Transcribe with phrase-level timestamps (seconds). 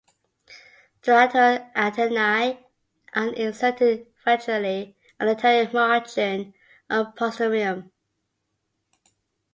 [1.03, 2.65] The lateral antennae
[3.13, 6.55] are inserted ventrally on the anterior margin
[6.89, 7.91] of prostomium.